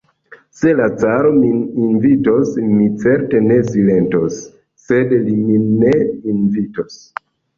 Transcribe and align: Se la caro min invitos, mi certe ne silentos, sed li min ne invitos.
Se 0.59 0.71
la 0.77 0.85
caro 1.01 1.31
min 1.41 1.59
invitos, 1.87 2.55
mi 2.77 2.87
certe 3.03 3.41
ne 3.49 3.59
silentos, 3.69 4.39
sed 4.85 5.13
li 5.27 5.37
min 5.45 5.69
ne 5.83 5.93
invitos. 6.37 6.99